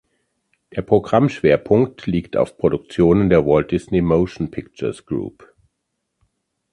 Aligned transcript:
Der 0.75 0.81
Programmschwerpunkt 0.81 2.07
liegt 2.07 2.35
auf 2.35 2.57
Produktionen 2.57 3.29
der 3.29 3.45
Walt 3.45 3.69
Disney 3.69 4.01
Motion 4.01 4.49
Pictures 4.49 5.05
Group. 5.05 5.53